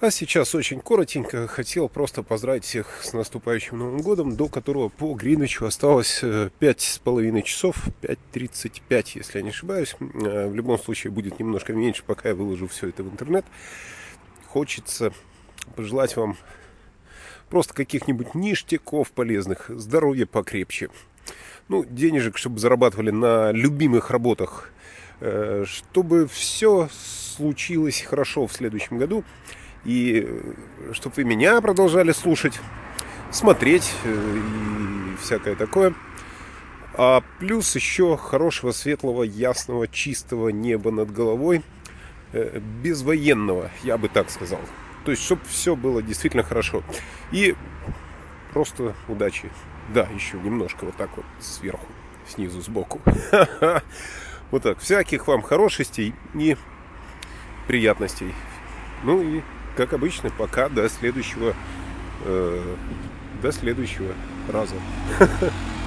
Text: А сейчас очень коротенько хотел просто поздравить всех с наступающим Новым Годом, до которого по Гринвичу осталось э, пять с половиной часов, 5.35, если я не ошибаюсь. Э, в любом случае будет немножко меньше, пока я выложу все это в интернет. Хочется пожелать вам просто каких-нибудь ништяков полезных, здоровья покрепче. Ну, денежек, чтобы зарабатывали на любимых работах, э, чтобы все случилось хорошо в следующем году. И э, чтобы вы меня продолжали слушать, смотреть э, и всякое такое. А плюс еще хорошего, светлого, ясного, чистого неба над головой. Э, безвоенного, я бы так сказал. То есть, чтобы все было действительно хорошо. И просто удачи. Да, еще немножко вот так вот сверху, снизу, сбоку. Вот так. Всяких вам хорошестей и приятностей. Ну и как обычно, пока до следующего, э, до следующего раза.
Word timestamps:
А 0.00 0.10
сейчас 0.10 0.54
очень 0.54 0.80
коротенько 0.80 1.46
хотел 1.46 1.90
просто 1.90 2.22
поздравить 2.22 2.64
всех 2.64 3.04
с 3.04 3.12
наступающим 3.12 3.76
Новым 3.76 4.00
Годом, 4.00 4.34
до 4.34 4.48
которого 4.48 4.88
по 4.88 5.12
Гринвичу 5.12 5.66
осталось 5.66 6.20
э, 6.22 6.48
пять 6.58 6.80
с 6.80 6.98
половиной 6.98 7.42
часов, 7.42 7.76
5.35, 8.00 9.10
если 9.16 9.38
я 9.38 9.44
не 9.44 9.50
ошибаюсь. 9.50 9.94
Э, 10.00 10.48
в 10.48 10.54
любом 10.54 10.78
случае 10.78 11.10
будет 11.10 11.38
немножко 11.38 11.74
меньше, 11.74 12.02
пока 12.06 12.30
я 12.30 12.34
выложу 12.34 12.66
все 12.66 12.88
это 12.88 13.02
в 13.02 13.12
интернет. 13.12 13.44
Хочется 14.46 15.12
пожелать 15.76 16.16
вам 16.16 16.38
просто 17.50 17.74
каких-нибудь 17.74 18.34
ништяков 18.34 19.12
полезных, 19.12 19.66
здоровья 19.68 20.24
покрепче. 20.24 20.88
Ну, 21.68 21.84
денежек, 21.84 22.38
чтобы 22.38 22.58
зарабатывали 22.58 23.10
на 23.10 23.52
любимых 23.52 24.08
работах, 24.08 24.72
э, 25.20 25.66
чтобы 25.66 26.26
все 26.26 26.88
случилось 27.36 28.00
хорошо 28.00 28.46
в 28.46 28.52
следующем 28.54 28.96
году. 28.96 29.24
И 29.84 30.26
э, 30.26 30.92
чтобы 30.92 31.14
вы 31.16 31.24
меня 31.24 31.60
продолжали 31.60 32.12
слушать, 32.12 32.60
смотреть 33.30 33.92
э, 34.04 34.38
и 35.12 35.16
всякое 35.16 35.54
такое. 35.54 35.94
А 36.94 37.22
плюс 37.38 37.74
еще 37.74 38.16
хорошего, 38.16 38.72
светлого, 38.72 39.22
ясного, 39.22 39.88
чистого 39.88 40.48
неба 40.50 40.90
над 40.90 41.12
головой. 41.12 41.62
Э, 42.32 42.60
безвоенного, 42.82 43.70
я 43.82 43.98
бы 43.98 44.08
так 44.08 44.30
сказал. 44.30 44.60
То 45.04 45.10
есть, 45.10 45.22
чтобы 45.22 45.42
все 45.46 45.74
было 45.74 46.02
действительно 46.02 46.42
хорошо. 46.42 46.82
И 47.32 47.56
просто 48.52 48.94
удачи. 49.08 49.50
Да, 49.92 50.06
еще 50.14 50.36
немножко 50.38 50.84
вот 50.84 50.96
так 50.96 51.10
вот 51.16 51.24
сверху, 51.40 51.86
снизу, 52.26 52.60
сбоку. 52.60 53.00
Вот 54.50 54.64
так. 54.64 54.80
Всяких 54.80 55.28
вам 55.28 55.42
хорошестей 55.42 56.12
и 56.34 56.56
приятностей. 57.68 58.34
Ну 59.04 59.22
и 59.22 59.42
как 59.76 59.92
обычно, 59.92 60.30
пока 60.30 60.68
до 60.68 60.88
следующего, 60.88 61.54
э, 62.24 62.76
до 63.42 63.52
следующего 63.52 64.12
раза. 64.48 64.74